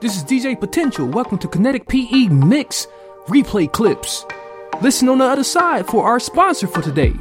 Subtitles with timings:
[0.00, 1.06] This is DJ Potential.
[1.06, 2.86] Welcome to Kinetic PE Mix
[3.26, 4.24] Replay Clips.
[4.80, 7.14] Listen on the other side for our sponsor for today.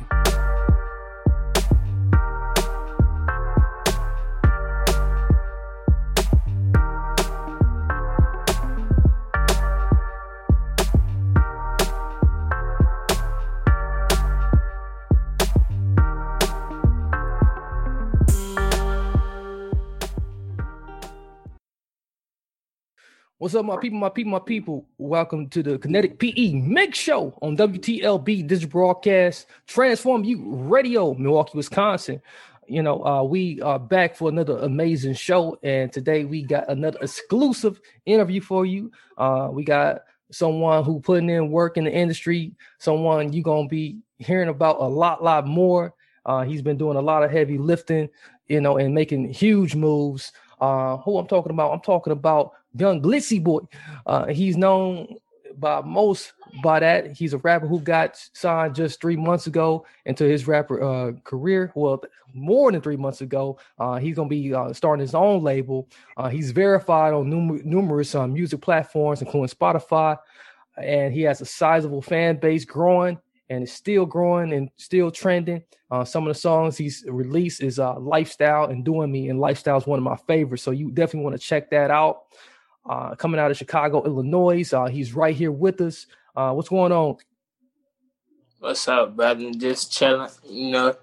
[23.49, 24.85] What's up, my people, my people, my people?
[24.99, 31.57] Welcome to the Kinetic PE Mix Show on WTLB Digital Broadcast Transform You Radio, Milwaukee,
[31.57, 32.21] Wisconsin.
[32.67, 36.99] You know, uh, we are back for another amazing show, and today we got another
[37.01, 38.91] exclusive interview for you.
[39.17, 43.97] Uh, we got someone who putting in work in the industry, someone you're gonna be
[44.19, 45.95] hearing about a lot, lot more.
[46.23, 48.09] Uh, he's been doing a lot of heavy lifting,
[48.45, 50.33] you know, and making huge moves.
[50.61, 51.71] Uh, who I'm talking about?
[51.71, 53.61] I'm talking about Young Glitzy Boy.
[54.05, 55.15] Uh, he's known
[55.57, 57.11] by most by that.
[57.11, 61.71] He's a rapper who got signed just three months ago into his rapper uh, career.
[61.75, 62.01] Well,
[62.33, 63.59] more than three months ago.
[63.77, 65.87] Uh, he's gonna be uh, starting his own label.
[66.17, 70.17] Uh, he's verified on numer- numerous uh, music platforms, including Spotify,
[70.77, 75.63] and he has a sizable fan base growing and it's still growing and still trending.
[75.91, 79.77] Uh, some of the songs he's released is uh, Lifestyle and Doing Me, and Lifestyle
[79.77, 80.63] is one of my favorites.
[80.63, 82.25] So you definitely want to check that out.
[82.87, 84.71] Uh, coming out of Chicago, Illinois.
[84.73, 86.07] Uh, he's right here with us.
[86.35, 87.17] Uh, what's going on?
[88.59, 89.51] What's up, brother?
[89.51, 90.95] Just chilling, you know,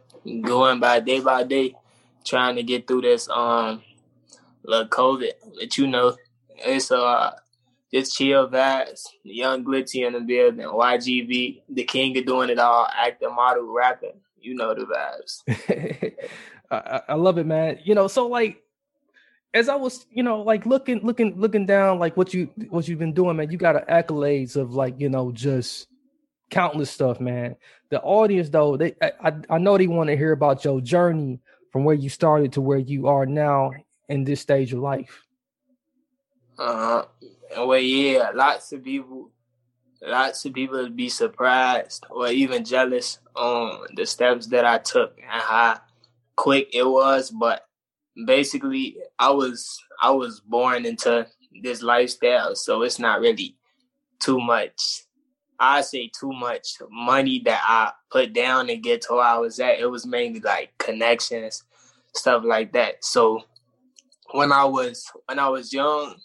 [0.42, 1.74] going by day by day,
[2.24, 3.82] trying to get through this um
[4.62, 5.32] little COVID.
[5.58, 6.16] But you know,
[6.58, 7.32] it's uh
[7.92, 9.06] just chill vibes.
[9.22, 14.20] Young Glitzy in the building, YGB, the king of doing it all, acting, model, rapping.
[14.38, 16.14] You know the vibes.
[16.70, 17.78] I, I love it, man.
[17.84, 18.62] You know, so like
[19.56, 22.98] as I was, you know, like looking, looking, looking down, like what you what you've
[22.98, 23.50] been doing, man.
[23.50, 25.88] You got accolades of like, you know, just
[26.50, 27.56] countless stuff, man.
[27.88, 31.40] The audience, though, they I, I know they want to hear about your journey
[31.72, 33.72] from where you started to where you are now
[34.10, 35.26] in this stage of life.
[36.58, 37.04] Uh,
[37.56, 39.30] well, yeah, lots of people,
[40.02, 45.42] lots of people be surprised or even jealous on the steps that I took and
[45.42, 45.80] how
[46.34, 47.30] quick it was.
[47.30, 47.65] But
[48.24, 51.26] basically, I was I was born into
[51.62, 53.56] this lifestyle, so it's not really
[54.20, 55.02] too much.
[55.58, 59.58] I say too much money that I put down to get to where I was
[59.58, 59.78] at.
[59.78, 61.64] It was mainly like connections,
[62.14, 63.04] stuff like that.
[63.04, 63.42] So
[64.32, 66.16] when I was when I was young,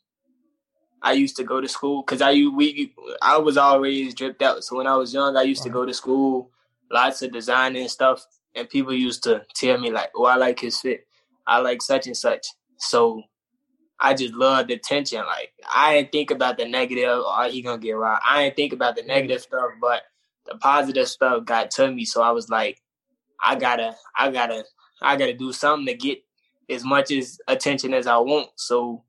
[1.02, 4.64] I used to go to school because I we I was always dripped out.
[4.64, 6.52] So when I was young, I used to go to school,
[6.92, 8.26] lots of designing stuff,
[8.56, 11.08] and people used to tell me like, "Oh, I like his fit.
[11.48, 12.46] I like such and such."
[12.78, 13.24] So
[14.00, 15.20] I just loved the attention.
[15.26, 17.10] Like I didn't think about the negative.
[17.10, 18.24] Oh, he gonna get robbed.
[18.28, 20.04] I didn't think about the negative stuff, but
[20.46, 22.06] the positive stuff got to me.
[22.06, 22.82] So I was like,
[23.44, 24.66] I gotta, I gotta,
[25.02, 26.24] I gotta do something to get
[26.70, 28.50] as much as attention as I want.
[28.56, 29.04] So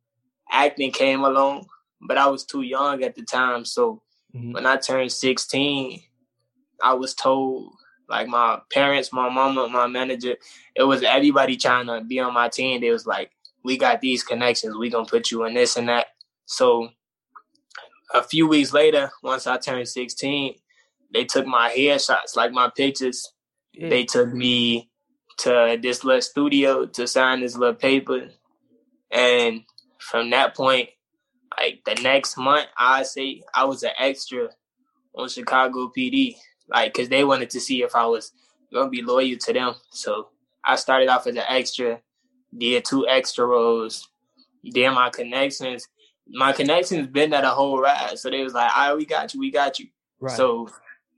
[0.50, 1.66] acting came along
[2.03, 3.65] but I was too young at the time.
[3.65, 4.03] So
[4.34, 4.53] mm-hmm.
[4.53, 6.03] when I turned 16,
[6.82, 7.72] I was told,
[8.12, 10.36] like my parents, my mama, my manager,
[10.76, 12.80] it was everybody trying to be on my team.
[12.80, 13.30] They was like,
[13.64, 14.76] we got these connections.
[14.76, 16.08] We gonna put you in this and that.
[16.44, 16.90] So
[18.12, 20.54] a few weeks later, once I turned 16,
[21.14, 23.32] they took my headshots, like my pictures.
[23.72, 23.88] Yeah.
[23.88, 24.90] They took me
[25.38, 28.28] to this little studio to sign this little paper.
[29.10, 29.62] And
[29.98, 30.90] from that point,
[31.58, 34.50] like the next month, I say I was an extra
[35.15, 36.36] on Chicago PD,
[36.68, 38.32] like because they wanted to see if I was
[38.72, 39.74] gonna be loyal to them.
[39.91, 40.28] So
[40.64, 42.00] I started off as an extra,
[42.56, 44.09] did two extra roles,
[44.64, 45.88] did my connections.
[46.28, 49.34] My connections been there the whole ride, so they was like, "All right, we got
[49.34, 49.88] you, we got you."
[50.20, 50.36] Right.
[50.36, 50.68] So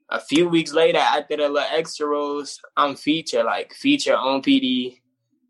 [0.08, 5.00] a few weeks later, after the little extra roles, I'm feature like feature on PD.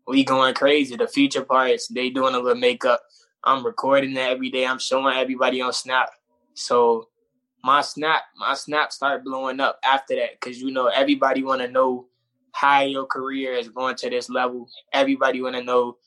[0.07, 0.95] We going crazy.
[0.95, 3.01] The feature parts, they doing a little makeup.
[3.43, 4.65] I'm recording that every day.
[4.65, 6.09] I'm showing everybody on Snap.
[6.53, 7.09] So
[7.65, 11.67] my Snap, my Snap start blowing up after that because you know everybody want to
[11.67, 12.05] know
[12.51, 14.69] how your career is going to this level.
[14.93, 15.97] Everybody want to know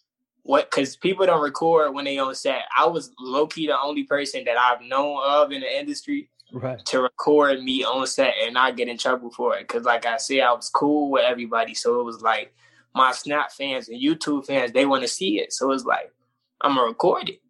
[0.42, 2.62] what because people don't record when they on set.
[2.76, 6.78] I was low key the only person that I've known of in the industry right.
[6.86, 9.66] to record me on set and not get in trouble for it.
[9.66, 11.74] Cause like I said, I was cool with everybody.
[11.74, 12.54] So it was like
[12.94, 15.52] my Snap fans and YouTube fans, they want to see it.
[15.52, 16.12] So it's like,
[16.60, 17.40] I'm gonna record it.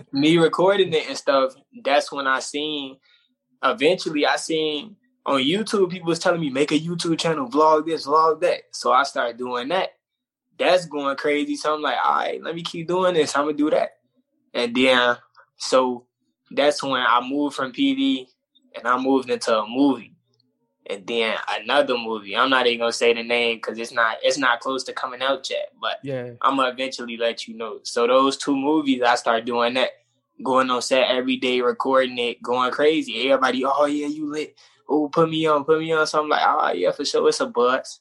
[0.12, 2.98] me recording it and stuff, that's when I seen
[3.62, 8.06] eventually I seen on YouTube people was telling me make a YouTube channel, vlog this,
[8.06, 8.62] vlog that.
[8.72, 9.90] So I started doing that.
[10.58, 11.56] That's going crazy.
[11.56, 13.36] So I'm like, all right, let me keep doing this.
[13.36, 13.90] I'm gonna do that.
[14.54, 15.16] And then
[15.56, 16.06] so
[16.50, 18.26] that's when I moved from PD
[18.76, 20.14] and I moved into a movie.
[20.90, 22.36] And then another movie.
[22.36, 25.22] I'm not even gonna say the name because it's not it's not close to coming
[25.22, 25.68] out yet.
[25.80, 26.32] But Yeah.
[26.42, 27.78] I'm gonna eventually let you know.
[27.84, 29.90] So those two movies, I started doing that,
[30.42, 33.30] going on set every day, recording it, going crazy.
[33.30, 34.56] Everybody, oh yeah, you lit.
[34.88, 36.06] Oh, put me on, put me on.
[36.06, 38.00] So I'm like, oh yeah, for sure, it's a buzz.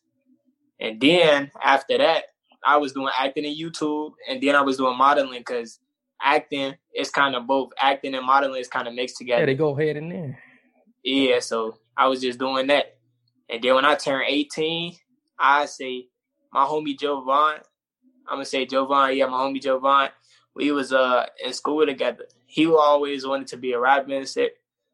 [0.79, 2.25] And then after that,
[2.65, 5.79] I was doing acting in YouTube, and then I was doing modeling because
[6.21, 7.71] acting is kind of both.
[7.79, 9.41] Acting and modeling is kind of mixed together.
[9.41, 10.39] Yeah, they go ahead and there.
[11.03, 12.97] Yeah, so I was just doing that.
[13.49, 14.95] And then when I turned 18,
[15.37, 16.07] I say
[16.53, 17.59] my homie Joe Vaughn.
[18.27, 20.09] I'm gonna say Joe Vaughn, yeah, my homie Joe Vaughn.
[20.55, 22.25] We was uh in school together.
[22.45, 24.47] He always wanted to be a rap minister.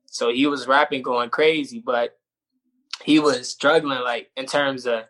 [0.06, 2.18] So he was rapping going crazy, but
[3.04, 5.04] he was struggling like in terms of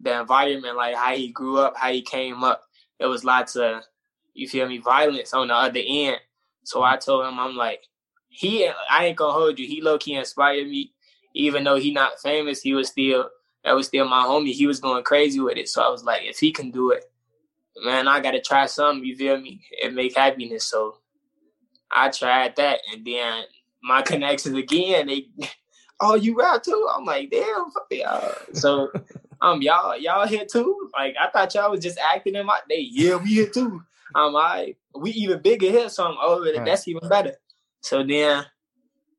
[0.00, 2.62] the environment, like how he grew up, how he came up.
[2.98, 3.82] There was lots of
[4.34, 6.18] you feel me, violence on the other end.
[6.64, 7.82] So I told him, I'm like,
[8.28, 9.66] he I ain't gonna hold you.
[9.66, 10.92] He low key inspired me,
[11.34, 12.62] even though he not famous.
[12.62, 13.30] He was still
[13.64, 14.52] that was still my homie.
[14.52, 15.68] He was going crazy with it.
[15.68, 17.04] So I was like, if he can do it,
[17.76, 19.04] man, I gotta try something.
[19.04, 19.62] You feel me?
[19.70, 20.64] It make happiness.
[20.64, 20.98] So
[21.90, 23.44] I tried that, and then
[23.82, 25.06] my connections again.
[25.06, 25.28] They,
[26.00, 26.88] oh, you rap too?
[26.94, 28.34] I'm like, damn, fuck y'all.
[28.52, 28.90] So
[29.40, 30.90] um, y'all y'all here too?
[30.92, 32.86] Like I thought y'all was just acting in my day.
[32.90, 33.82] Yeah, we here too.
[34.14, 36.56] Um, I we even bigger here, so I'm over it.
[36.56, 36.66] Right.
[36.66, 37.34] That's even better.
[37.80, 38.44] So then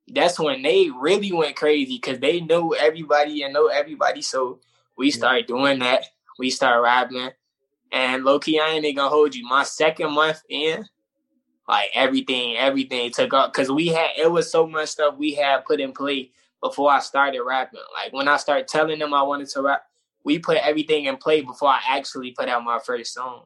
[0.08, 4.22] that's when they really went crazy because they know everybody and know everybody.
[4.22, 4.60] So
[4.96, 6.04] we started doing that.
[6.38, 7.30] We started rapping.
[7.92, 9.46] And low key, I ain't even gonna hold you.
[9.46, 10.84] My second month in,
[11.68, 15.64] like everything, everything took off because we had it was so much stuff we had
[15.64, 16.30] put in play
[16.62, 17.80] before I started rapping.
[17.94, 19.82] Like when I started telling them I wanted to rap,
[20.24, 23.44] we put everything in play before I actually put out my first song.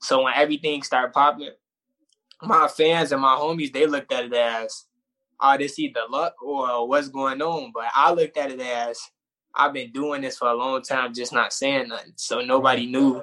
[0.00, 1.50] So when everything started popping,
[2.42, 4.84] my fans and my homies, they looked at it as,
[5.40, 7.72] oh, this either luck or what's going on.
[7.72, 9.00] But I looked at it as,
[9.54, 12.12] I've been doing this for a long time, just not saying nothing.
[12.16, 13.22] So nobody knew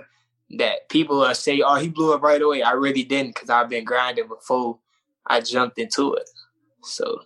[0.51, 2.61] that people say, oh, he blew up right away.
[2.61, 4.79] I really didn't because I've been grinding before
[5.27, 6.29] I jumped into it.
[6.83, 7.21] So,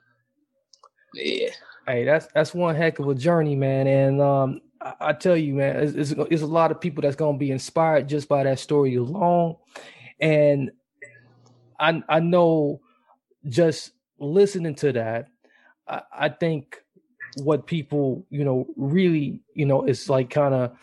[1.13, 1.49] yeah.
[1.85, 3.87] Hey, that's that's one heck of a journey, man.
[3.87, 7.15] And um, I, I tell you, man, it's, it's, it's a lot of people that's
[7.15, 9.55] gonna be inspired just by that story alone.
[10.19, 10.71] And
[11.79, 12.81] I I know
[13.47, 15.29] just listening to that,
[15.87, 16.77] I, I think
[17.43, 20.77] what people you know really you know is like kind of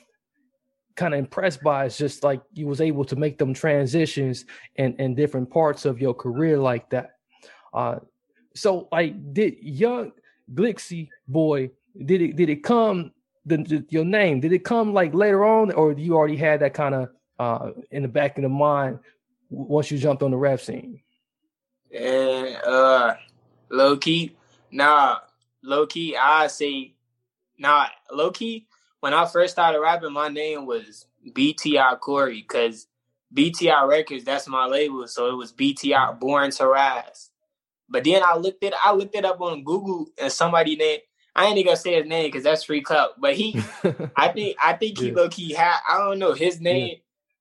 [0.96, 4.44] kind of impressed by is just like you was able to make them transitions
[4.76, 7.16] in in different parts of your career like that.
[7.72, 7.98] Uh,
[8.54, 10.12] so like did young
[10.52, 11.70] Glitzy boy,
[12.04, 13.12] did it did it come
[13.44, 14.40] the, the, your name?
[14.40, 17.08] Did it come like later on, or you already had that kind of
[17.38, 18.98] uh in the back of the mind
[19.50, 21.00] once you jumped on the rap scene?
[21.92, 23.16] And uh
[23.70, 24.36] low key,
[24.70, 25.18] nah,
[25.62, 26.94] low key, I say
[27.58, 28.66] nah, low key,
[29.06, 32.88] when I first started rapping, my name was BTR Corey, because
[33.32, 35.06] BTR Records, that's my label.
[35.06, 37.30] So it was BTR Born to Rise.
[37.88, 41.02] But then I looked it I looked it up on Google and somebody named
[41.36, 43.10] I ain't even gonna say his name because that's free club.
[43.16, 43.60] But he
[44.16, 45.14] I think I think he Yeah.
[45.14, 46.96] low key had I don't know his name.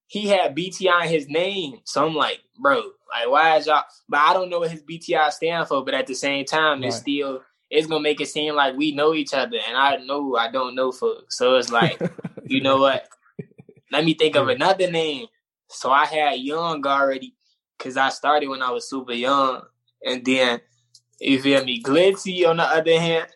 [0.05, 3.86] He had BTI in his name, so I'm like, bro, like why is y'all?
[4.07, 5.84] But I don't know what his BTI stand for.
[5.84, 9.13] But at the same time, it's still it's gonna make it seem like we know
[9.13, 11.38] each other, and I know I don't know folks.
[11.38, 12.00] So it's like,
[12.45, 13.07] you know what?
[13.91, 15.27] Let me think of another name.
[15.69, 17.36] So I had Young already,
[17.79, 19.63] cause I started when I was super young,
[20.05, 20.62] and then
[21.19, 23.27] you feel me, Glitzy on the other hand.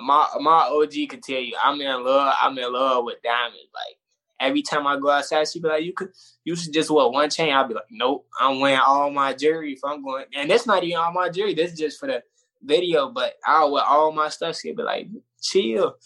[0.00, 2.34] My my OG can tell you, I'm in love.
[2.40, 3.56] I'm in love with Diamond.
[3.74, 3.96] Like
[4.38, 6.10] every time I go outside, she be like, "You could,
[6.44, 9.72] you should just wear one chain." I'll be like, "Nope, I'm wearing all my jewelry
[9.72, 11.54] if I'm going." And that's not even all my jewelry.
[11.54, 12.22] This is just for the
[12.62, 13.10] video.
[13.10, 14.58] But I'll wear all my stuff.
[14.58, 15.08] She'll be like,
[15.42, 15.96] "Chill."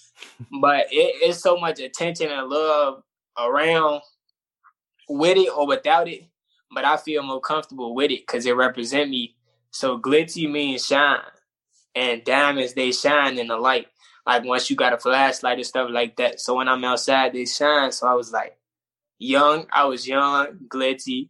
[0.61, 3.03] but it, it's so much attention and love
[3.39, 4.03] around
[5.09, 6.25] with it or without it.
[6.75, 9.37] But I feel more comfortable with it because it represent me.
[9.71, 11.21] So glitzy means shine,
[11.95, 13.87] and diamonds they shine in the light.
[14.27, 16.41] Like once you got a flashlight and stuff like that.
[16.41, 17.91] So when I'm outside, they shine.
[17.93, 18.57] So I was like,
[19.23, 19.67] young.
[19.73, 21.29] I was young, glitzy,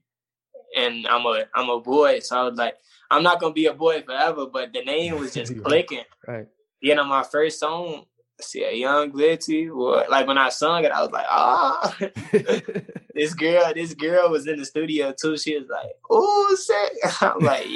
[0.77, 2.77] and I'm a I'm a boy, so I was like,
[3.13, 4.47] I'm not gonna be a boy forever.
[4.47, 6.05] But the name was just clicking.
[6.27, 6.47] Right.
[6.81, 8.07] You know, my first song,
[8.41, 10.05] see a young glitzy boy.
[10.09, 11.97] Like when I sung it, I was like, ah.
[13.15, 15.37] this girl, this girl was in the studio too.
[15.37, 17.67] She was like, "Oh, sick." I'm like,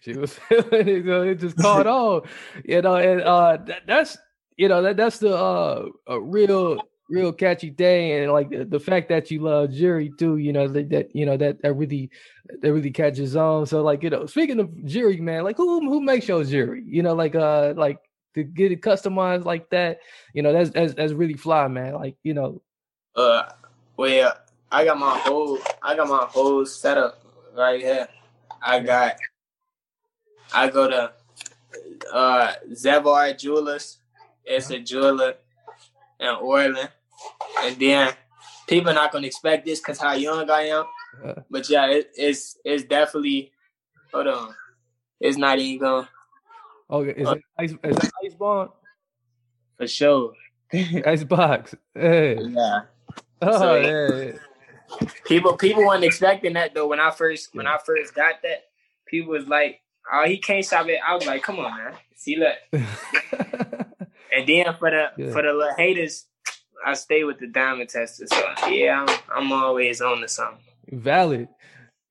[0.00, 1.08] she was feeling it.
[1.08, 2.22] It just caught on,
[2.64, 2.96] you know.
[2.96, 4.18] And uh, that, that's
[4.56, 8.80] you know that that's the uh a real real catchy thing and like the, the,
[8.80, 12.10] fact that you love jury too you know that, that you know that that really
[12.60, 13.66] that really catches on.
[13.66, 17.02] So like you know speaking of jury man like who who makes your jury you
[17.02, 17.98] know like uh like
[18.34, 20.00] to get it customized like that
[20.34, 22.60] you know that's that's, that's really fly man like you know.
[23.14, 23.44] Uh
[23.96, 24.36] well
[24.72, 27.24] i got my whole i got my whole setup
[27.56, 28.08] right here.
[28.60, 29.16] I got
[30.52, 31.12] i go to
[32.12, 33.98] uh zevar jewelers.
[34.44, 35.34] It's a jeweler
[36.20, 36.90] in Orland.
[37.62, 38.12] And then
[38.66, 40.84] people are not gonna expect this because how young I am.
[41.50, 43.52] But yeah, it, it's it's definitely
[44.12, 44.54] hold on.
[45.20, 46.08] It's not even going.
[46.90, 48.70] Okay, is, uh, it ice, is that ice bond?
[49.76, 50.32] For sure.
[50.72, 51.74] ice box.
[51.94, 52.38] Hey.
[52.40, 52.80] Yeah.
[53.42, 54.32] Oh so, yeah.
[55.24, 56.86] People people weren't expecting that though.
[56.86, 58.64] When I first when I first got that,
[59.06, 59.80] people was like,
[60.12, 61.94] "Oh, he can't stop it." I was like, "Come on, man.
[62.14, 62.56] See, look."
[64.36, 65.32] And then for the yeah.
[65.32, 66.26] for the little haters,
[66.84, 68.26] I stay with the diamond tester.
[68.26, 70.58] So yeah, I'm, I'm always on to something.
[70.92, 71.48] Valid.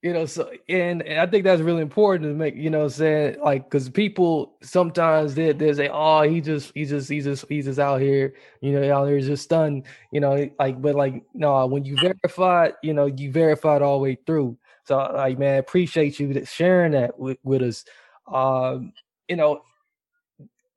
[0.01, 3.39] You know, so and, and I think that's really important to make, you know, saying
[3.41, 7.65] like because people sometimes they they say, oh, he just he just he just he's
[7.65, 11.65] just out here, you know, out here just stunned, you know, like but like no,
[11.65, 14.57] when you verify, you know, you verified all the way through.
[14.84, 17.84] So like man, appreciate you sharing that with, with us.
[18.31, 18.93] Um,
[19.27, 19.62] you know,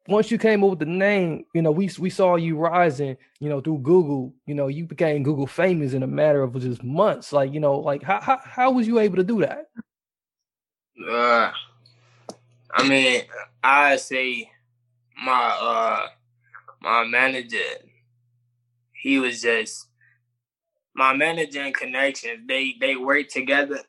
[0.09, 3.49] once you came up with the name, you know, we we saw you rising, you
[3.51, 4.33] know, through Google.
[4.47, 7.31] You know, you became Google famous in a matter of just months.
[7.31, 9.67] Like, you know, like how how how was you able to do that?
[11.09, 11.53] Uh,
[12.73, 13.23] I mean,
[13.63, 14.51] I say
[15.23, 16.07] my uh
[16.81, 17.59] my manager,
[18.93, 19.89] he was just
[20.95, 22.47] my manager and connections.
[22.49, 23.81] They they worked together,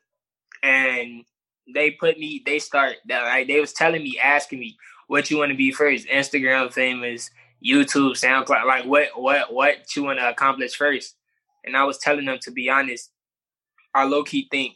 [0.62, 1.24] and
[1.72, 2.42] they put me.
[2.44, 4.76] They start like they was telling me, asking me
[5.10, 7.32] what you want to be first, Instagram famous,
[7.66, 11.16] YouTube, SoundCloud, like what what what you want to accomplish first.
[11.64, 13.10] And I was telling them to be honest,
[13.92, 14.74] I low key think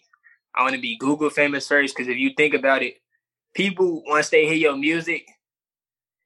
[0.53, 2.97] I want to be Google famous first because if you think about it,
[3.55, 5.25] people once they hear your music,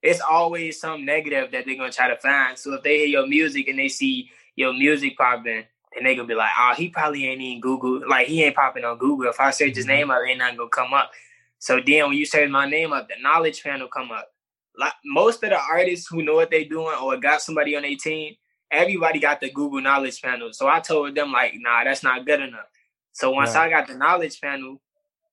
[0.02, 2.56] it's always some negative that they're gonna try to find.
[2.56, 6.26] So if they hear your music and they see your music popping, and they gonna
[6.26, 9.28] be like, oh, he probably ain't even Google, like he ain't popping on Google.
[9.28, 9.94] If I search his mm-hmm.
[9.94, 11.10] name up, ain't not gonna come up.
[11.58, 14.28] So then when you search my name up, the knowledge panel come up.
[14.76, 17.96] Like most of the artists who know what they doing or got somebody on their
[17.96, 18.34] team,
[18.70, 20.52] everybody got the Google knowledge panel.
[20.52, 22.68] So I told them like, nah, that's not good enough.
[23.12, 23.66] So once right.
[23.66, 24.80] I got the knowledge panel,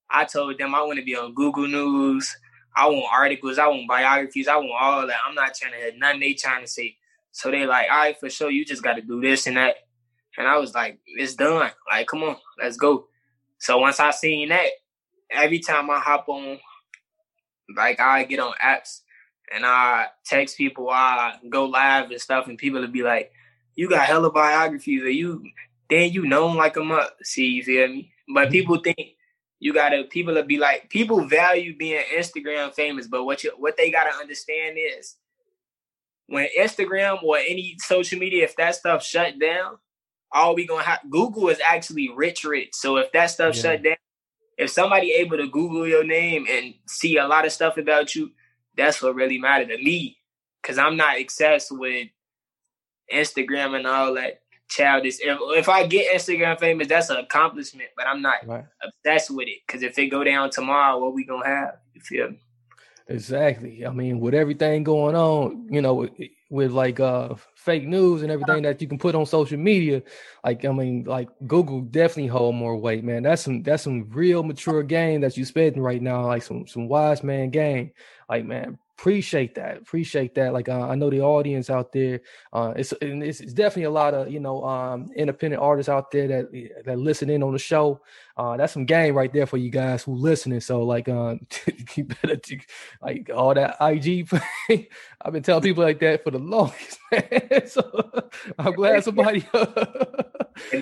[0.09, 2.35] I told them I want to be on Google News.
[2.75, 3.57] I want articles.
[3.57, 4.47] I want biographies.
[4.47, 5.17] I want all that.
[5.27, 6.95] I'm not trying to hear nothing they trying to say.
[7.31, 9.75] So they like, all right, for sure, you just got to do this and that.
[10.37, 11.71] And I was like, it's done.
[11.89, 13.07] Like, come on, let's go.
[13.59, 14.69] So once I seen that,
[15.31, 16.59] every time I hop on,
[17.75, 19.01] like I get on apps
[19.53, 23.31] and I text people, I go live and stuff, and people will be like,
[23.75, 25.43] "You got hella biographies, or you
[25.89, 28.11] then you known like a month." See, you feel me?
[28.33, 28.51] But mm-hmm.
[28.51, 28.99] people think
[29.59, 30.03] you gotta.
[30.05, 34.15] People will be like, people value being Instagram famous, but what you what they gotta
[34.15, 35.15] understand is
[36.27, 39.77] when Instagram or any social media, if that stuff shut down,
[40.31, 42.69] all we gonna have Google is actually rich, rich.
[42.73, 43.61] So if that stuff yeah.
[43.61, 43.95] shut down,
[44.57, 48.31] if somebody able to Google your name and see a lot of stuff about you,
[48.75, 50.17] that's what really matter to me.
[50.63, 52.07] Cause I'm not obsessed with
[53.13, 55.17] Instagram and all that childish.
[55.19, 58.65] If, if I get Instagram famous, that's an accomplishment, but I'm not right.
[58.81, 59.59] obsessed with it.
[59.67, 61.77] Cause if it go down tomorrow, what we gonna have?
[61.93, 62.39] You feel me?
[63.07, 63.85] Exactly.
[63.85, 66.11] I mean, with everything going on, you know, with,
[66.49, 67.35] with like uh
[67.65, 70.03] fake news and everything that you can put on social media,
[70.43, 73.23] like I mean, like Google definitely hold more weight, man.
[73.23, 76.87] That's some that's some real mature game that you spending right now, like some some
[76.87, 77.91] wise man game.
[78.29, 82.21] Like man, appreciate that appreciate that like uh, i know the audience out there
[82.53, 86.27] uh it's, it's, it's definitely a lot of you know um independent artists out there
[86.27, 87.99] that that listen in on the show.
[88.37, 90.59] Uh that's some game right there for you guys who listening.
[90.59, 91.45] So like um
[91.95, 92.39] you better
[93.01, 94.27] like all that ig
[95.21, 97.67] i've been telling people like that for the longest man.
[97.67, 97.83] so
[98.59, 99.45] i'm glad somebody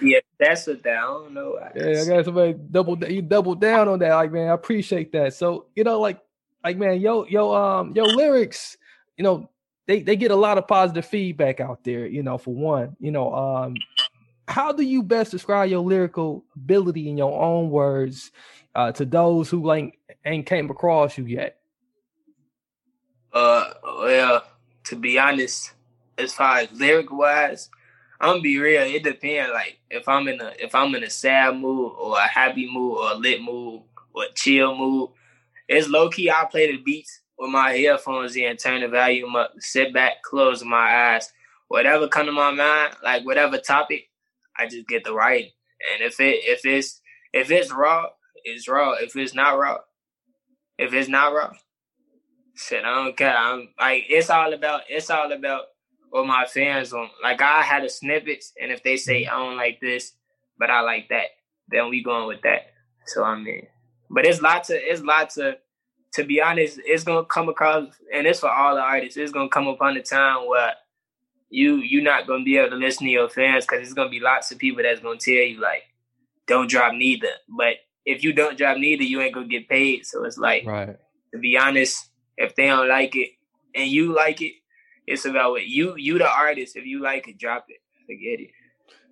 [0.02, 3.56] yeah that's a down i don't know I yeah i got somebody double you double
[3.56, 5.34] down on that like man i appreciate that.
[5.34, 6.20] So you know like
[6.64, 8.78] like man, yo, yo, um, yo, lyrics,
[9.18, 9.50] you know,
[9.88, 12.06] they they get a lot of positive feedback out there.
[12.06, 13.76] You know, for one, you know, um,
[14.48, 18.32] how do you best describe your lyrical ability in your own words
[18.76, 21.60] uh, to those who like ain't came across you yet?
[23.32, 24.44] Uh, well,
[24.86, 25.74] to be honest,
[26.18, 27.70] as far as lyric wise,
[28.20, 28.84] I'm gonna be real.
[28.84, 29.52] It depends.
[29.54, 32.98] Like if I'm in a if I'm in a sad mood or a happy mood
[33.00, 33.82] or a lit mood
[34.14, 35.10] or chill mood,
[35.68, 36.30] it's low key.
[36.30, 40.64] I play the beats with my headphones in, turn the volume up, sit back, close
[40.64, 41.32] my eyes,
[41.68, 44.10] whatever come to my mind, like whatever topic,
[44.58, 45.52] I just get the writing.
[45.94, 47.02] And if it if it's
[47.34, 48.08] if it's raw,
[48.44, 48.94] it's raw.
[48.94, 49.80] If it's not raw,
[50.78, 51.52] if it's not raw,
[52.56, 53.36] shit, I don't care.
[53.36, 55.64] I'm like it's all about it's all about
[56.10, 57.10] what my fans on.
[57.22, 60.14] Like I had a snippets, and if they say I don't like this,
[60.58, 61.28] but I like that,
[61.70, 62.68] then we going with that.
[63.08, 63.68] So I mean,
[64.14, 65.56] but it's lots of it's lots of.
[66.14, 69.18] To be honest, it's gonna come across, and it's for all the artists.
[69.18, 70.74] It's gonna come upon a time where
[71.50, 74.20] you you're not gonna be able to listen to your fans because it's gonna be
[74.20, 75.84] lots of people that's gonna tell you like,
[76.46, 77.30] don't drop neither.
[77.50, 80.06] But if you don't drop neither, you ain't gonna get paid.
[80.06, 80.96] So it's like, right.
[81.34, 83.32] to be honest, if they don't like it
[83.74, 84.54] and you like it,
[85.08, 86.76] it's about what you you the artist.
[86.76, 87.78] If you like it, drop it.
[88.06, 88.52] Forget it.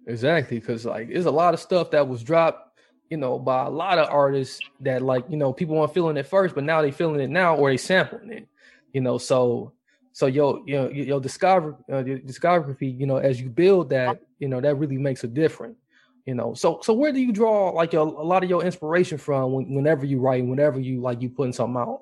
[0.07, 2.70] Exactly, because like there's a lot of stuff that was dropped,
[3.11, 6.25] you know, by a lot of artists that like you know people weren't feeling it
[6.25, 8.47] first, but now they feeling it now or they sampling it,
[8.93, 9.17] you know.
[9.17, 9.73] So
[10.13, 14.19] so your you know your discover uh, your discography, you know, as you build that,
[14.39, 15.77] you know, that really makes a difference.
[16.25, 19.17] You know, so so where do you draw like your, a lot of your inspiration
[19.17, 21.99] from when, whenever you write, whenever you like you putting something out?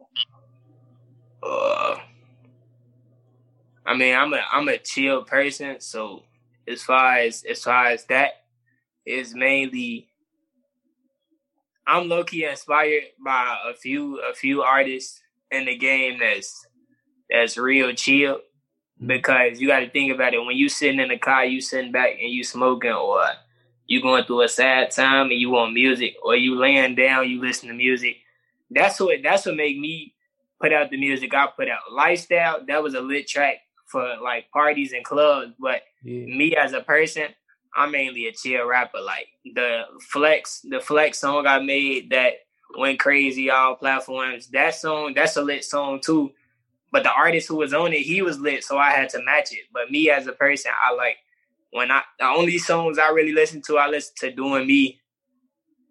[1.41, 1.97] Uh,
[3.83, 6.21] I mean, I'm a I'm a chill person, so
[6.67, 8.33] as far as as far as that
[9.07, 10.08] is mainly
[11.89, 16.65] I'm low key inspired by a few a few artists in the game that's
[17.29, 19.07] that's real chill mm-hmm.
[19.07, 21.91] because you got to think about it when you sitting in the car, you sitting
[21.91, 23.23] back and you smoking, or
[23.87, 27.41] you going through a sad time and you want music, or you laying down, you
[27.41, 28.17] listen to music.
[28.69, 30.13] That's what that's what made me
[30.61, 31.91] put out the music I put out.
[31.91, 33.55] Lifestyle, that was a lit track
[33.87, 35.53] for like parties and clubs.
[35.59, 36.25] But yeah.
[36.25, 37.29] me as a person,
[37.75, 38.99] I'm mainly a chill rapper.
[39.01, 42.33] Like the flex, the flex song I made that
[42.77, 44.47] went crazy all platforms.
[44.49, 46.31] That song, that's a lit song too.
[46.91, 49.51] But the artist who was on it, he was lit, so I had to match
[49.51, 49.65] it.
[49.71, 51.17] But me as a person, I like
[51.71, 54.99] when I the only songs I really listen to, I listen to Doing Me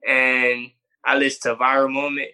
[0.07, 0.71] and
[1.05, 2.31] I listen to Viral Moment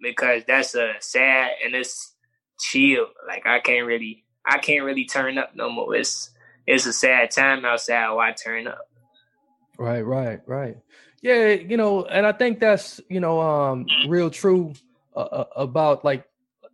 [0.00, 2.14] because that's a sad and it's
[2.58, 3.06] chill.
[3.26, 5.94] Like I can't really I can't really turn up no more.
[5.94, 6.30] It's
[6.66, 8.88] it's a sad time outside why turn up.
[9.78, 10.76] Right, right, right.
[11.22, 14.72] Yeah, you know, and I think that's, you know, um real true
[15.16, 16.24] uh, uh about like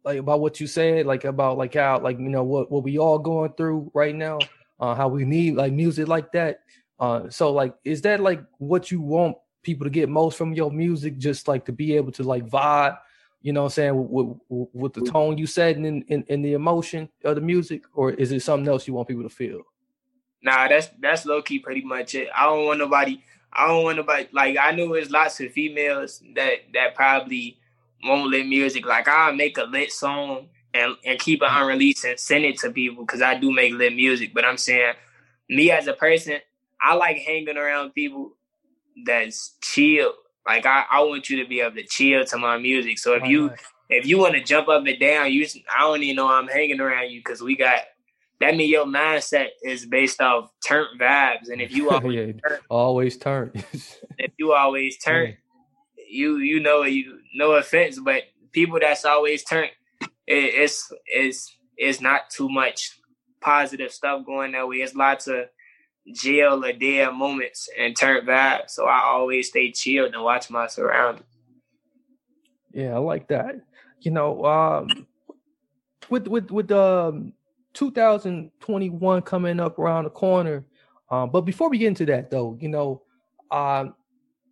[0.04, 2.98] like about what you said, like about like how like you know what what we
[2.98, 4.38] all going through right now,
[4.78, 6.60] uh, how we need like music like that.
[6.98, 10.70] Uh, so like, is that like what you want people to get most from your
[10.70, 11.18] music?
[11.18, 12.96] Just like to be able to like vibe,
[13.42, 16.40] you know, what I'm saying with, with, with the tone you said in, in in
[16.42, 19.62] the emotion of the music, or is it something else you want people to feel?
[20.42, 22.28] Nah, that's that's low key pretty much it.
[22.36, 23.20] I don't want nobody.
[23.52, 27.58] I don't want nobody like I know there's lots of females that that probably
[28.04, 28.86] won't lit music.
[28.86, 32.70] Like I'll make a lit song and, and keep it unreleased and send it to
[32.70, 34.34] people because I do make lit music.
[34.34, 34.94] But I'm saying
[35.48, 36.38] me as a person,
[36.80, 38.32] I like hanging around people
[39.04, 40.12] that's chill.
[40.46, 42.98] Like I, I want you to be able to chill to my music.
[42.98, 43.52] So if you
[43.88, 46.80] if you want to jump up and down, you I don't even know I'm hanging
[46.80, 47.80] around you because we got
[48.40, 51.48] that mean your mindset is based off turn vibes.
[51.50, 53.52] And if you always yeah, turn, always turn.
[54.18, 55.36] if you always turn,
[56.08, 58.22] you you know you no offense, but
[58.52, 59.70] people that's always turned,
[60.00, 62.98] it, it's it's it's not too much
[63.40, 64.76] positive stuff going that way.
[64.76, 65.46] It's lots of
[66.12, 68.70] jail or dead moments and turn vibes.
[68.70, 71.26] So I always stay chilled and watch my surroundings.
[72.72, 73.56] Yeah, I like that.
[74.00, 75.06] You know, um,
[76.10, 77.32] with with with um
[77.76, 80.64] 2021 coming up around the corner.
[81.10, 83.02] Um, but before we get into that, though, you know,
[83.50, 83.94] um,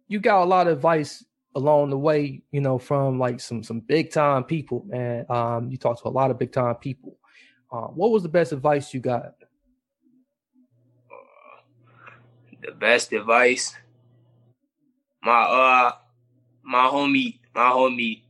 [0.06, 1.24] you got a lot of advice
[1.56, 5.76] along the way, you know, from like some some big time people, and um, you
[5.76, 7.16] talked to a lot of big time people.
[7.72, 9.34] Uh, what was the best advice you got?
[12.64, 13.74] the best advice,
[15.22, 15.92] my uh,
[16.62, 18.22] my homie, my homie,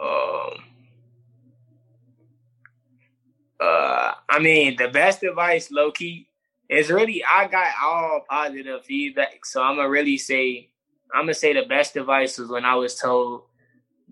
[0.00, 0.62] um,
[3.60, 6.28] uh, I mean, the best advice, low key,
[6.68, 10.70] is really I got all positive feedback, so I'm gonna really say
[11.14, 13.42] I'm gonna say the best advice was when I was told,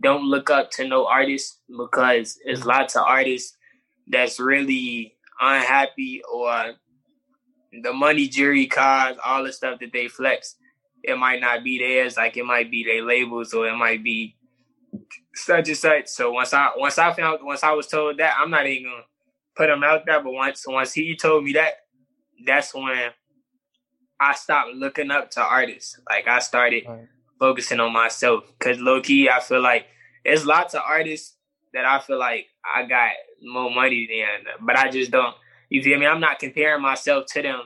[0.00, 3.56] "Don't look up to no artist because there's lots of artists
[4.08, 6.74] that's really unhappy or
[7.82, 10.56] the money, jury cars, all the stuff that they flex,
[11.02, 12.16] it might not be theirs.
[12.16, 14.36] Like it might be their labels, or it might be
[15.34, 16.08] such and such.
[16.08, 19.02] So once I once I found once I was told that, I'm not even gonna
[19.58, 20.22] put them out there.
[20.22, 21.74] But once once he told me that,
[22.46, 23.10] that's when
[24.20, 26.00] I stopped looking up to artists.
[26.08, 27.08] Like I started right.
[27.38, 28.44] focusing on myself.
[28.60, 29.86] Cause low key, I feel like
[30.24, 31.36] there's lots of artists
[31.74, 33.10] that I feel like I got
[33.42, 35.34] more money than, but I just don't.
[35.68, 36.06] You feel me?
[36.06, 37.60] I'm not comparing myself to them,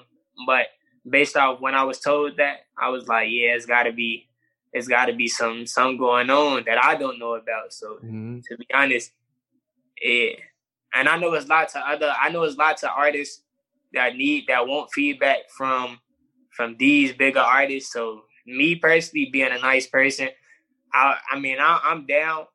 [0.46, 0.66] but
[1.09, 4.28] based off when I was told that, I was like, yeah, it's got to be,
[4.72, 7.72] it's got to be some some going on that I don't know about.
[7.72, 8.40] So mm-hmm.
[8.40, 9.12] to be honest,
[10.00, 10.33] yeah,
[10.94, 13.42] and I know it's lots of other, I know it's lots of artists
[13.94, 15.98] that need that want feedback from
[16.50, 17.92] from these bigger artists.
[17.92, 20.28] So me personally, being a nice person,
[20.92, 22.46] I I mean I, I'm down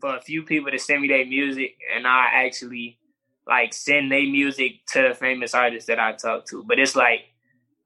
[0.00, 2.98] for a few people to send me their music, and I actually
[3.46, 6.64] like send their music to the famous artists that I talk to.
[6.64, 7.20] But it's like,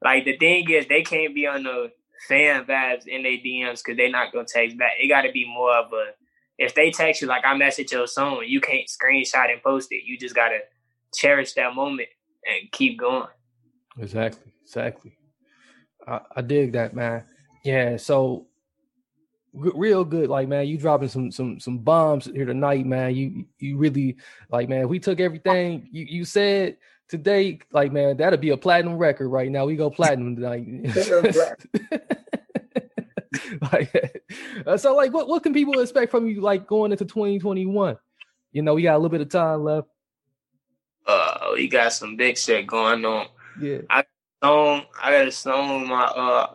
[0.03, 1.92] like the thing is, they can't be on the
[2.29, 4.92] fan vibes in their DMs because they're not gonna text back.
[4.99, 6.12] It got to be more of a
[6.61, 10.05] if they text you like I message your song, you can't screenshot and post it.
[10.05, 10.59] You just gotta
[11.14, 12.11] cherish that moment
[12.46, 13.29] and keep going.
[13.99, 15.16] Exactly, exactly.
[16.07, 17.25] I, I dig that, man.
[17.64, 18.46] Yeah, so
[19.53, 23.77] real good like man you dropping some some some bombs here tonight man you you
[23.77, 24.16] really
[24.49, 26.77] like man we took everything you you said
[27.09, 30.64] today like man that'll be a platinum record right now we go platinum tonight
[33.73, 34.25] like
[34.67, 37.97] uh, so like what what can people expect from you like going into 2021
[38.53, 39.89] you know we got a little bit of time left
[41.07, 43.27] uh we got some big shit going on
[43.61, 44.05] yeah i
[44.43, 46.55] song i got a song with my uh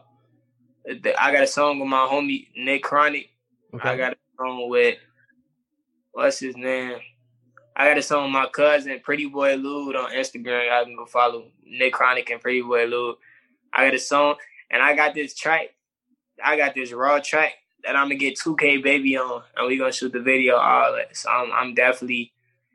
[0.88, 3.30] I got a song with my homie Nick Chronic.
[3.74, 3.90] Okay.
[3.90, 4.98] I got a song with
[6.12, 6.98] what's his name?
[7.76, 10.68] I got a song with my cousin Pretty Boy Lude on Instagram.
[10.68, 13.16] Y'all can go follow Nick Chronic and Pretty Boy Lude.
[13.74, 14.36] I got a song
[14.72, 15.75] and I got this track.
[16.43, 19.91] I got this raw track that I'm gonna get 2K baby on, and we gonna
[19.91, 21.15] shoot the video all that.
[21.15, 22.34] So I'm, I'm definitely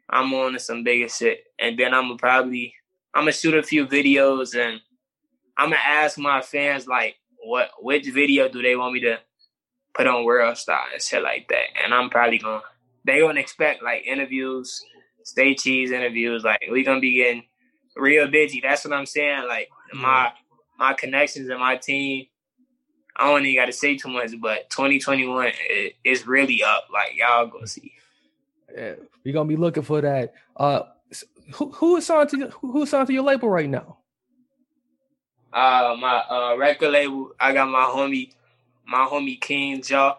[0.09, 2.75] I'm on to some bigger shit, and then I'm gonna probably
[3.15, 4.81] I'm gonna shoot a few videos, and
[5.57, 9.19] I'm gonna ask my fans like what which video do they want me to
[9.95, 11.65] put on World Star and shit like that.
[11.83, 12.63] And I'm probably gonna
[13.05, 14.83] they gonna expect like interviews,
[15.25, 16.45] stay cheese interviews.
[16.45, 17.45] Like we gonna be getting
[17.97, 18.61] real busy.
[18.61, 19.47] That's what I'm saying.
[19.49, 20.33] Like my
[20.79, 22.27] my connections and my team.
[23.21, 25.53] I don't even got to say too much, but 2021
[26.05, 26.87] is really up.
[26.93, 27.93] Like y'all gonna see.
[28.75, 30.33] Yeah, we gonna be looking for that.
[30.57, 30.83] Uh,
[31.53, 33.99] who who is signed to who is signed to your label right now?
[35.53, 37.33] uh my uh record label.
[37.39, 38.33] I got my homie,
[38.87, 40.17] my homie King Jaw.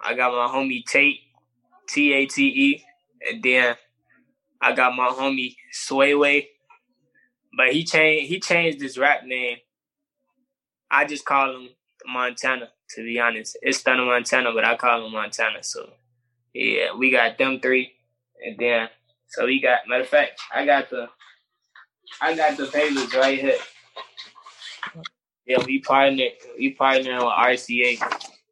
[0.00, 1.20] I got my homie Tate,
[1.88, 2.84] T A T E,
[3.28, 3.76] and then
[4.60, 6.48] I got my homie Swayway.
[7.56, 9.58] But he changed he changed his rap name.
[10.90, 11.68] I just call him
[12.06, 13.56] Montana, to be honest.
[13.62, 15.62] It's Thunder Montana, but I call him Montana.
[15.62, 15.90] So
[16.52, 17.92] yeah, we got them three.
[18.44, 18.88] And then
[19.28, 21.08] so we got matter of fact, I got the
[22.20, 23.58] I got the papers right here.
[25.46, 26.24] Yeah, we partner
[26.58, 27.98] we partner with RCA,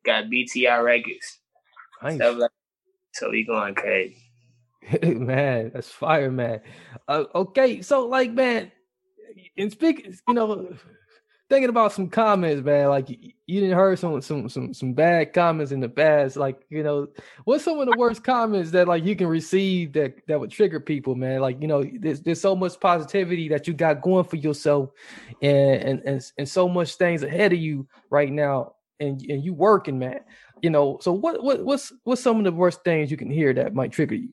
[0.04, 1.38] got BTR records.
[2.02, 2.18] Nice.
[2.18, 2.50] Like,
[3.12, 4.16] so we going crazy.
[5.02, 6.60] man, that's fire, man.
[7.06, 8.72] Uh, okay, so like, man,
[9.56, 10.74] and speak, you know,
[11.52, 12.88] thinking about some comments, man.
[12.88, 16.36] Like you didn't heard some some some some bad comments in the past.
[16.36, 17.08] Like you know,
[17.44, 20.80] what's some of the worst comments that like you can receive that that would trigger
[20.80, 21.40] people, man?
[21.40, 24.92] Like you know, there's there's so much positivity that you got going for yourself,
[25.42, 29.52] and and and, and so much things ahead of you right now, and and you
[29.52, 30.20] working, man.
[30.62, 33.52] You know, so what what what's what's some of the worst things you can hear
[33.52, 34.32] that might trigger you?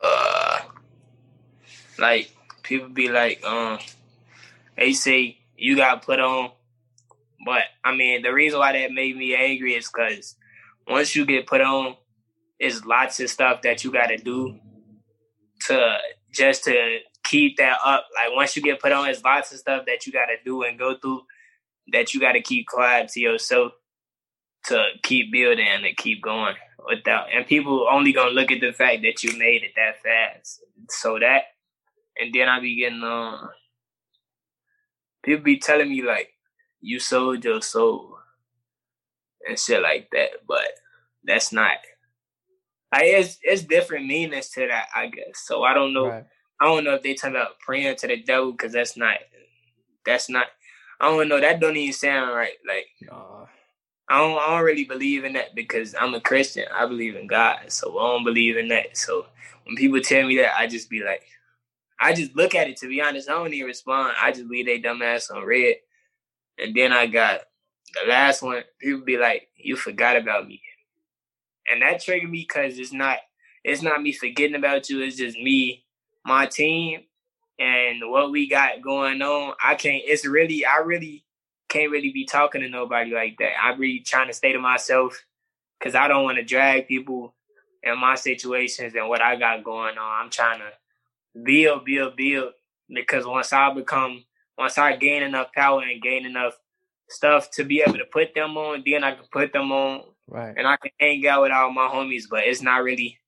[0.00, 0.60] Uh,
[1.98, 2.30] like
[2.62, 3.80] people be like, um,
[4.76, 6.50] they say you got put on.
[7.44, 10.36] But I mean, the reason why that made me angry is because
[10.86, 11.96] once you get put on,
[12.58, 14.58] it's lots of stuff that you got to do
[15.66, 15.96] to
[16.32, 18.06] just to keep that up.
[18.14, 20.62] Like once you get put on, it's lots of stuff that you got to do
[20.62, 21.22] and go through
[21.92, 23.72] that you got to keep quiet to yourself
[24.64, 26.54] to keep building and keep going
[26.86, 27.26] without.
[27.34, 30.62] And people only gonna look at the fact that you made it that fast.
[30.90, 31.44] So that,
[32.18, 33.44] and then I be getting on.
[33.44, 33.48] Uh,
[35.28, 36.30] people be telling me like
[36.80, 38.16] you sold your soul
[39.46, 40.68] and shit like that, but
[41.24, 41.76] that's not.
[42.90, 45.42] I it's it's different meanings to that, I guess.
[45.44, 46.08] So I don't know.
[46.08, 46.24] Right.
[46.60, 49.18] I don't know if they talk about praying to the devil because that's not.
[50.06, 50.46] That's not.
[51.00, 51.40] I don't know.
[51.40, 52.56] That don't even sound right.
[52.66, 52.86] Like
[54.08, 54.38] I don't.
[54.38, 56.64] I don't really believe in that because I'm a Christian.
[56.74, 58.96] I believe in God, so I don't believe in that.
[58.96, 59.26] So
[59.64, 61.22] when people tell me that, I just be like,
[62.00, 63.28] I just look at it to be honest.
[63.28, 64.14] I don't even respond.
[64.20, 65.76] I just leave they dumb ass on red.
[66.58, 67.42] And then I got
[67.94, 68.62] the last one.
[68.80, 70.62] People be like, "You forgot about me,"
[71.70, 73.18] and that triggered me because it's not
[73.64, 75.02] it's not me forgetting about you.
[75.02, 75.84] It's just me,
[76.24, 77.02] my team,
[77.58, 79.54] and what we got going on.
[79.62, 80.02] I can't.
[80.06, 81.24] It's really I really
[81.68, 83.52] can't really be talking to nobody like that.
[83.62, 85.24] I'm really trying to stay to myself
[85.78, 87.34] because I don't want to drag people
[87.82, 90.24] in my situations and what I got going on.
[90.24, 90.72] I'm trying to
[91.42, 92.52] build, build, build.
[92.88, 94.24] Because once I become,
[94.56, 96.54] once I gain enough power and gain enough
[97.08, 100.02] stuff to be able to put them on, then I can put them on.
[100.26, 100.54] Right.
[100.56, 103.18] And I can hang out with all my homies, but it's not really,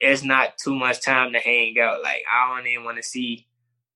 [0.00, 2.02] it's not too much time to hang out.
[2.02, 3.46] Like, I don't even want to see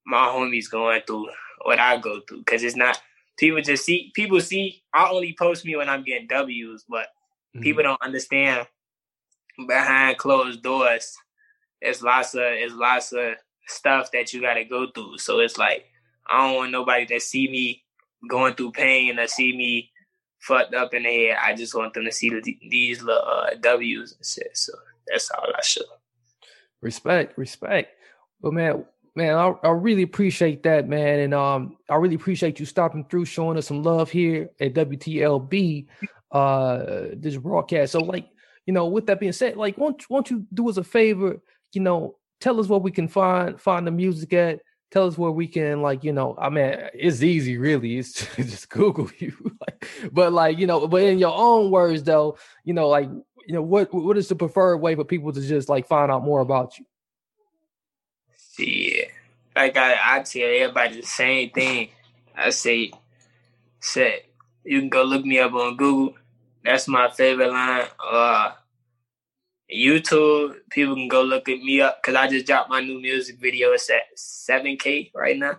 [0.06, 1.28] my homies going through
[1.62, 3.00] what I go through because it's not,
[3.38, 7.06] people just see, people see, I only post me when I'm getting W's, but
[7.54, 7.62] mm-hmm.
[7.62, 8.66] people don't understand
[9.66, 11.16] behind closed doors.
[11.80, 13.34] It's lots of, it's lots of
[13.70, 15.18] stuff that you got to go through.
[15.18, 15.86] So it's like
[16.28, 17.84] I don't want nobody to see me
[18.28, 19.90] going through pain or see me
[20.40, 21.38] fucked up in the head.
[21.42, 24.56] I just want them to see the, these little uh, W's and shit.
[24.56, 24.72] So
[25.06, 25.82] that's all I show.
[26.80, 27.94] Respect, respect.
[28.40, 32.66] But man, man, I, I really appreciate that, man, and um, I really appreciate you
[32.66, 35.86] stopping through, showing us some love here at WTLB,
[36.32, 36.78] uh,
[37.12, 37.92] this broadcast.
[37.92, 38.28] So, like,
[38.66, 41.40] you know, with that being said, like, won't won't you do us a favor?
[41.72, 44.60] You know, tell us where we can find find the music at.
[44.90, 46.36] Tell us where we can like you know.
[46.38, 47.98] I mean, it's easy, really.
[47.98, 49.56] It's just Google you,
[50.10, 53.08] but like you know, but in your own words, though, you know, like
[53.46, 56.24] you know, what what is the preferred way for people to just like find out
[56.24, 56.86] more about you?
[58.58, 59.04] Yeah,
[59.54, 61.90] like I, I tell everybody the same thing.
[62.36, 62.92] I say,
[63.80, 64.24] say
[64.64, 66.16] you can go look me up on Google.
[66.64, 67.86] That's my favorite line.
[67.98, 68.52] Uh,
[69.74, 73.38] YouTube, people can go look at me up because I just dropped my new music
[73.38, 73.72] video.
[73.72, 75.58] It's at 7K right now.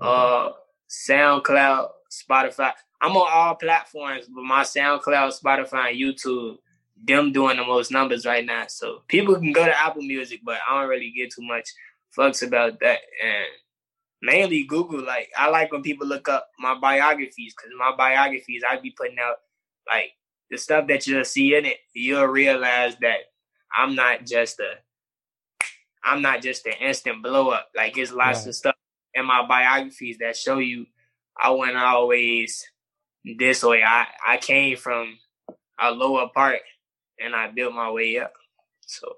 [0.00, 0.52] Uh,
[0.88, 2.72] SoundCloud, Spotify.
[3.00, 6.58] I'm on all platforms, but my SoundCloud, Spotify, and YouTube,
[7.04, 8.64] them doing the most numbers right now.
[8.68, 11.68] So people can go to Apple Music, but I don't really get too much
[12.16, 13.00] fucks about that.
[13.24, 13.46] And
[14.22, 15.04] mainly Google.
[15.04, 19.18] Like I like when people look up my biographies because my biographies I be putting
[19.18, 19.36] out
[19.86, 20.12] like
[20.50, 21.78] the stuff that you'll see in it.
[21.94, 23.18] You'll realize that
[23.74, 24.74] I'm not just a
[26.04, 27.68] I'm not just an instant blow up.
[27.76, 28.48] Like there's lots right.
[28.48, 28.74] of stuff
[29.14, 30.86] in my biographies that show you
[31.40, 32.64] I wasn't always
[33.38, 33.82] this way.
[33.82, 35.18] I, I came from
[35.80, 36.60] a lower part
[37.20, 38.32] and I built my way up.
[38.86, 39.14] So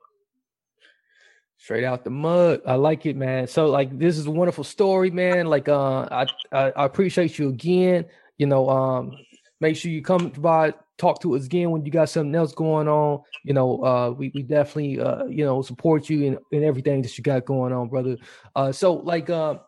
[1.57, 2.63] straight out the mud.
[2.67, 3.47] I like it, man.
[3.47, 5.47] So like this is a wonderful story, man.
[5.47, 8.07] Like uh I I, I appreciate you again.
[8.39, 9.17] You know, um
[9.61, 12.87] make sure you come by talk to us again when you got something else going
[12.87, 13.23] on.
[13.43, 17.17] You know, uh, we, we definitely, uh, you know, support you in, in everything that
[17.17, 18.17] you got going on, brother.
[18.55, 19.59] Uh, so like, uh,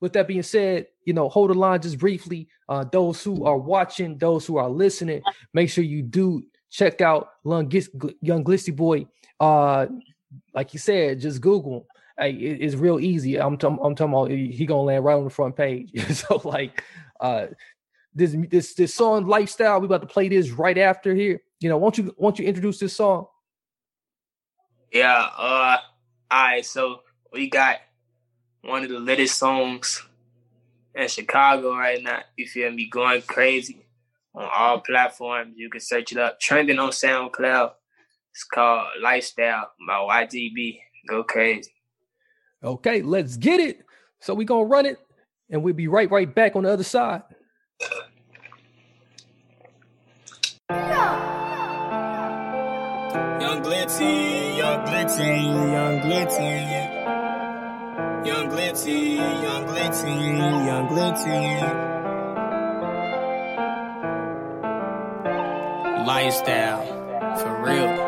[0.00, 2.48] with that being said, you know, hold the line just briefly.
[2.68, 5.22] Uh, those who are watching, those who are listening,
[5.52, 9.06] make sure you do check out Young, Glitzy Boy.
[9.40, 9.86] Uh,
[10.54, 11.86] like you said, just Google.
[12.18, 13.40] Hey, it, it's real easy.
[13.40, 15.90] I'm, t- I'm talking about he gonna land right on the front page.
[16.14, 16.82] so like,
[17.20, 17.46] uh,
[18.18, 19.80] this this this song lifestyle.
[19.80, 21.40] We about to play this right after here.
[21.60, 23.26] You know, won't you won't you introduce this song?
[24.92, 25.28] Yeah.
[25.36, 25.78] Uh.
[26.30, 26.66] All right.
[26.66, 27.00] So
[27.32, 27.76] we got
[28.62, 30.04] one of the latest songs
[30.94, 32.20] in Chicago right now.
[32.36, 32.88] You feel me?
[32.90, 33.86] Going crazy
[34.34, 35.54] on all platforms.
[35.56, 36.40] You can search it up.
[36.40, 37.72] Trending on SoundCloud.
[38.32, 40.80] It's called Lifestyle by YGB.
[41.08, 41.72] Go crazy.
[42.62, 43.80] Okay, let's get it.
[44.20, 44.98] So we gonna run it,
[45.50, 47.22] and we'll be right right back on the other side.
[53.48, 56.52] Young Glitzy, Young Glitzy, Young Glitzy.
[58.26, 61.40] Young Glitzy, Young Glitzy, Young Glitzy.
[66.06, 66.84] Lifestyle,
[67.38, 68.07] for real.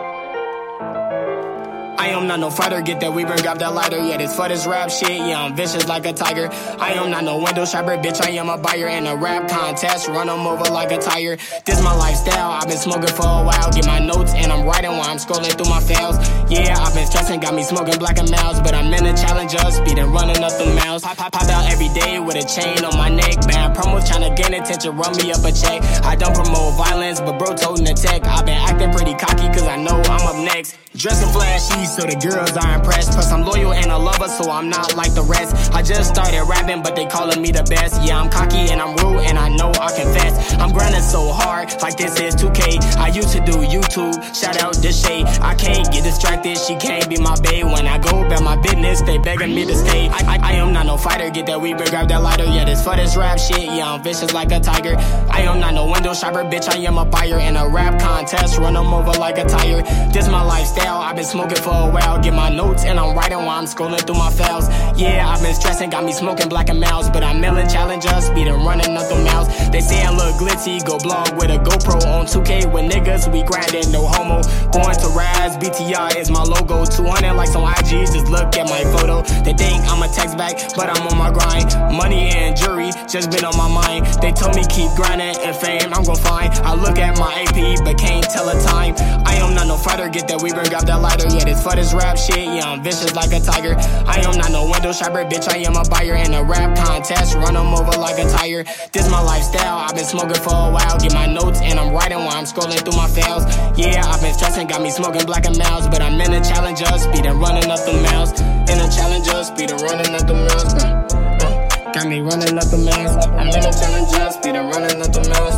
[2.00, 3.98] I am not no fighter, get that weaver, grab that lighter.
[3.98, 6.48] Yeah, this for this rap shit, yeah, I'm vicious like a tiger.
[6.80, 10.08] I am not no window shopper, bitch, I am a buyer in a rap contest.
[10.08, 11.36] Run them over like a tire.
[11.66, 13.70] This my lifestyle, I've been smoking for a while.
[13.72, 16.16] Get my notes and I'm writing while I'm scrolling through my files.
[16.48, 19.58] Yeah, I've been stressing, got me smoking black and mouse, but I'm in a challenger,
[19.70, 21.02] speeding, running up the miles.
[21.02, 23.44] Pop, pop, pop out every day with a chain on my neck.
[23.44, 25.84] Bad promos trying to gain attention, run me up a check.
[26.00, 28.24] I don't promote violence, but bro toting the tech.
[28.24, 30.76] I've been acting pretty cocky, cause I know I'm up next next.
[30.96, 33.10] Dressing flashy so the girls are impressed.
[33.12, 35.74] Plus, I'm loyal and a lover, so I'm not like the rest.
[35.74, 38.00] I just started rapping, but they calling me the best.
[38.06, 40.54] Yeah, I'm cocky and I'm rude, and I know I confess.
[40.54, 42.96] I'm grinding so hard, like this is 2K.
[42.96, 45.26] I used to do YouTube, shout out this shade.
[45.42, 47.66] I can't get distracted, she can't be my babe.
[47.66, 50.08] When I go about my business, they begging me to stay.
[50.08, 52.44] I, I, I am not no fighter, get that weed, grab that lighter.
[52.44, 54.94] Yeah, this for this rap shit, yeah, I'm vicious like a tiger.
[55.30, 57.38] I am not no window shopper, bitch, I am a buyer.
[57.38, 59.82] In a rap contest, run them over like a tire.
[60.12, 62.18] This my lifestyle, I've been smoking for a while.
[62.20, 64.68] Get my notes and I'm writing while I'm scrolling through my files.
[64.98, 67.08] Yeah, I've been stressing, got me smoking black and mouse.
[67.10, 69.48] But I'm milling challengers, speeding, running up the mouths.
[69.70, 73.42] They say I look glitzy, go blog with a GoPro on 2K with niggas, we
[73.42, 74.42] grinding, no homo.
[74.72, 76.84] Going to Rise, BTR is my logo.
[76.84, 79.22] 200 likes on IG, just look at my photo.
[79.42, 81.70] They think I'm a text back, but I'm on my grind.
[81.96, 84.06] Money and jury just been on my mind.
[84.22, 86.52] They told me keep grinding and fame, I'm gon' find.
[86.64, 88.94] I look at my AP, but can't tell a time.
[89.26, 91.28] I am not no fighter, get that weaver, grab that lighter.
[91.28, 93.74] Yeah, this for this rap shit, yeah, I'm vicious like a tiger.
[94.06, 96.14] I am not no window shopper, bitch, I am a buyer.
[96.14, 98.64] In a rap contest, run them over like a tire.
[98.92, 100.98] This my lifestyle, I've been smoking for a while.
[100.98, 103.44] Get my notes and I'm writing while I'm scrolling through my files.
[103.78, 106.86] Yeah, I've been stressing, got me smoking black and mouse, but I'm in a challenger,
[106.98, 108.32] speed and running up the miles.
[108.66, 110.74] In a challenger, speed and running up the miles.
[110.74, 113.14] Uh, uh, got me running up the miles.
[113.38, 115.56] I'm in a challenger, speed and running up the miles.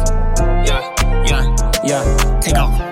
[0.69, 0.83] Yeah,
[1.25, 2.41] yeah, yeah.
[2.41, 2.92] Take off.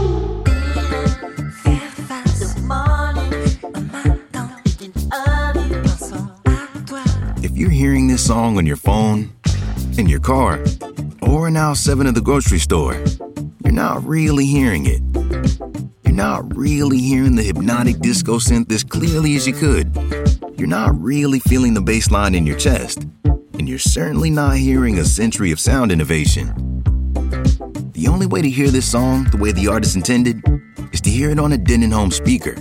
[7.61, 9.29] You're hearing this song on your phone,
[9.95, 10.63] in your car,
[11.21, 12.95] or in aisle 7 of the grocery store,
[13.63, 14.99] you're not really hearing it.
[16.03, 19.95] You're not really hearing the hypnotic disco synth as clearly as you could.
[20.57, 23.05] You're not really feeling the bass line in your chest.
[23.53, 26.81] And you're certainly not hearing a century of sound innovation.
[27.91, 30.41] The only way to hear this song the way the artist intended
[30.91, 32.55] is to hear it on a Denon home speaker.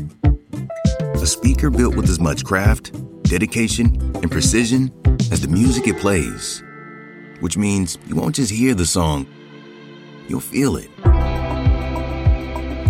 [1.15, 2.93] A speaker built with as much craft,
[3.31, 4.93] dedication, and precision
[5.31, 6.65] as the music it plays.
[7.39, 9.27] Which means you won't just hear the song,
[10.29, 10.91] you'll feel it.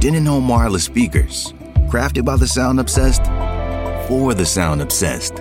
[0.00, 1.52] Denon Home Wireless Speakers,
[1.90, 3.26] crafted by the sound obsessed
[4.08, 5.34] for the sound obsessed.